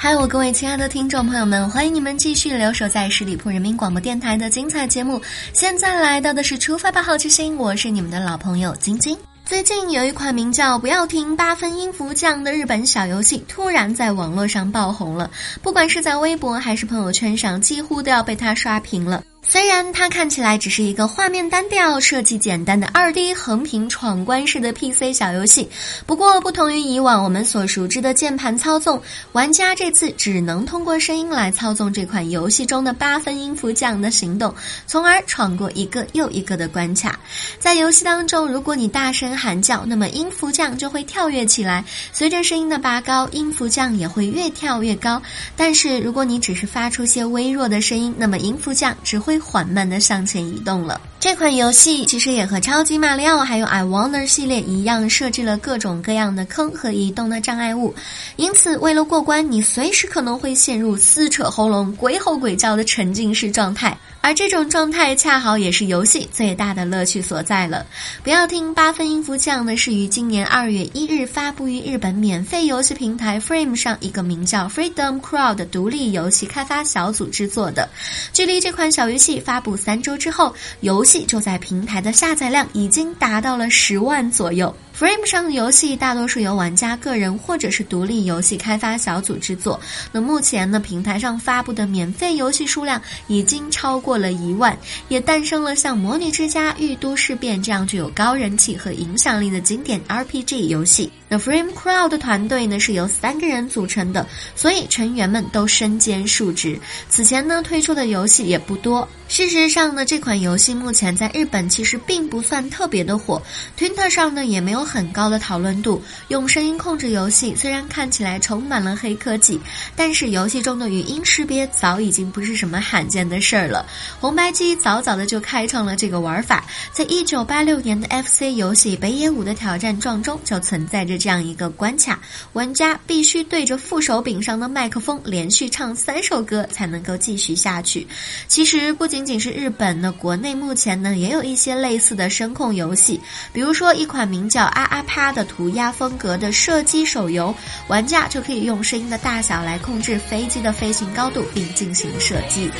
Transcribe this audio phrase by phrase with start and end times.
[0.00, 5.20] 嗨，我各位亲爱的听众朋友们，欢迎你们继续留守在十里铺人民广播电台的精彩节目。
[5.52, 9.18] 现在来到的是出发吧好奇心，我是你们的老朋友晶晶。
[9.44, 15.28] 最近有一款名叫《不要听八分音符降》的日本小游戏，突然在网络上爆红了，
[15.62, 19.24] 不管是在微博还是朋友圈上，几乎都要被它刷屏了。
[19.40, 25.66] 虽然它看起来只是一个画面单调、设计简单的二 D 横屏闯关式的 PC 小游戏，
[26.04, 29.00] 不过不同于以往我们所熟知的键盘操纵，
[29.32, 34.54] 玩家这次只能通过声音来操纵这款游戏中的八分音符匠的行动，
[34.86, 37.18] 从而闯过一个又一个的关卡。
[37.58, 45.22] 在游戏当中，如果你大声喊叫，那么音符匠就会跳跃起来，随着声音的拔高，音符匠也会越跳越高。
[45.56, 49.27] 但是如果你只是发出些微弱的声音，那么音符匠只会。
[49.36, 51.00] 缓慢地向前移动了。
[51.20, 57.92] 这款游戏其实也和超级马里奥还有 I Wonder 系列一样，设置了各种各样的坑和移动的障碍物。
[58.36, 63.98] 因此，为了过关，你随时可能会陷入撕扯喉咙、鬼吼鬼叫的沉浸式状态。
[64.20, 67.86] 而这种状态恰好也是游戏最大的乐趣所在了。
[68.22, 77.88] 不要听八分音符酱呢，是于今年二月一日发布于日本免费游戏平台 Frame 上一个名叫 Freedom Crowd 的独立游戏开发小组制作的。
[78.32, 84.74] 距离这款小游戏发布三周之后，游就在平台的下载量已经达到了十万左右。
[84.98, 89.80] Frame 上的游戏大多数由玩家个人或者是独立游戏开发小组制作。
[90.10, 101.12] 那目前呢，平台上发布的免费游戏数量已经超过了一万，也诞生了像《魔女之家》《御都事变》这样具有高人气和影响力的经典 RPG 游戏。
[101.28, 106.76] 那 Frame Crowd 团队呢是由三个人组成的，所以成员们都身兼数职。
[107.08, 109.08] 此前呢推出的游戏也不多。
[109.28, 113.40] 事实上呢，这款游戏目前在日本其实并不算特别的火
[113.78, 116.02] ，Twitter 上呢也没有很高的讨论度。
[116.28, 119.60] 用声音控制游戏虽然看起来充满了黑科技，
[119.94, 123.84] 但是游戏中的语音识别早已经不是什么罕见的事儿了。
[124.18, 132.18] 红白机早早的就开创了这个玩法，在一九八六年的 FC 游戏《北野武的挑战状》中就存在着这样一个关卡：
[132.54, 138.06] 玩家必须对着副手柄上的麦克风连续唱三首歌才能够继续下去。
[138.46, 143.20] 其实不仅仅是日本呢，国内目前呢也有一些类似的声控游戏，
[143.52, 147.52] 比如说一款名叫《啊啊啪》的涂鸦风格的射击手游，
[147.88, 152.70] 玩家就可以用声音的大小来控制飞机的飞行高度，并进行射击。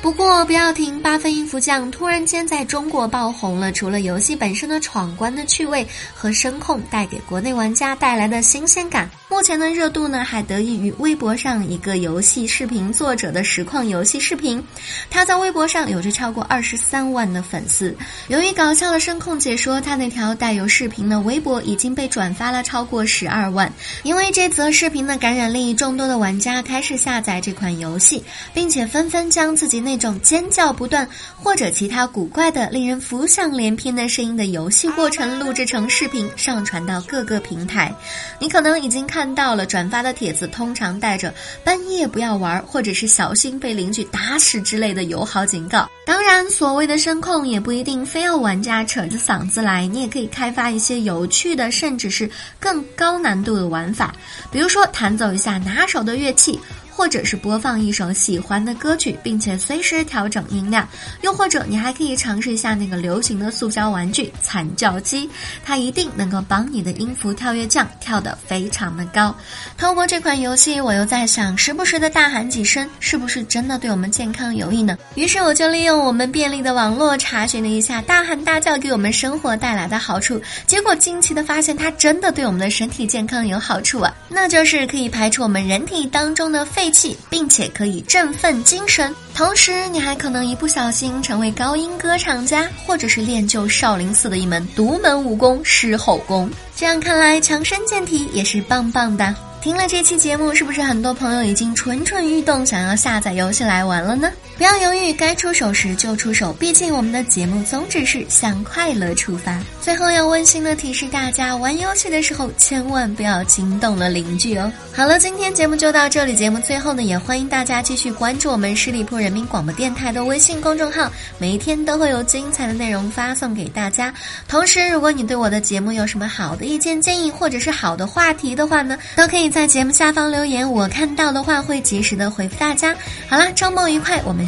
[0.00, 3.70] 不过，不要听八分音符酱突然间在中国爆红了。
[3.70, 9.10] 除了游戏本身的闯关的趣味和声控带给国内玩家带来的新鲜感。
[9.30, 14.62] 目前的热度呢，还得益于微博上一个游戏视频作者的实况游戏视频。
[15.10, 17.94] 他在微博上有着超过二十三万的粉丝。
[18.28, 23.70] 由于搞笑的声控解说，他那条带有视频的微博已经被转发了超过十二万。
[24.02, 28.24] 因为这则视频的感染力，众多的玩家开始下载这款游戏，
[28.54, 31.06] 并且纷纷将自己那种尖叫不断
[31.36, 37.94] 或者其他古怪的、令人浮想联翩的声音的游戏过程录制成视频，上传到各个平台。
[38.40, 39.17] 你可能已经看。
[39.18, 41.34] 看到了转发的帖子，通常带着
[41.64, 45.90] “半夜不要玩”或者是“小心被邻居打死”之类的友好警告。
[46.06, 52.30] 当然，所谓的声控也不一定非要玩家扯着嗓子来，你也可以开发一些有趣的，甚至是
[52.60, 54.14] 更高难度的玩法，
[54.52, 56.56] 比如说弹奏一下拿手的乐器。
[56.98, 60.86] 或者是播放一首喜欢的歌曲，并且随时调整音量，
[61.22, 65.30] 又或者你还可以尝试一下那个流行的塑胶玩具惨叫机，
[65.64, 69.32] 它一定能够帮你的音符跳跃降跳得非常的高。
[69.76, 74.98] 通过这款游戏，我又在想，时不时的大喊几声，是不是真的对我们健康有益呢？
[75.14, 84.12] 于是我就利用我们便利的网络查询了一下大喊大叫给我们生活带来的好处，结果惊奇的发现，它真的对我们的身体健康有好处啊！
[84.28, 86.87] 那就是可以排出我们人体当中的废。
[86.90, 96.50] 气，并且可以振奋精神，同时你还可能一不小心成为高音歌唱家，或者是练就少林寺的一门独门武功狮吼功。
[96.76, 99.34] 这样看来，强身健体也是棒棒的。
[99.60, 104.30] 听了这期节目，是不是很多朋友已经蠢蠢欲动，想要下载游戏来玩了呢？
[104.58, 109.56] 不要犹豫，该出手时就出手，毕竟我们的节目宗旨是向快乐出发。
[109.80, 114.70] 最后要温馨的提示大家，玩游戏的时候千万不要惊动了邻居哦。
[114.92, 121.08] 好了，今天节目就到这里，节目最后呢，也欢迎大家继续关注我们十里铺人民广播电台的微信公众号，
[121.38, 124.12] 每一天都会有精彩的内容发送给大家。
[124.48, 132.92] 同时，如果你对我的节目有什么好的意见建议，或者是好的话题的话呢，都可以在节目下方留言，我看到的话会及时的回复大家。
[133.28, 134.47] 好了，周末愉快，我们